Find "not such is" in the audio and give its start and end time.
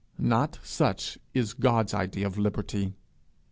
0.17-1.53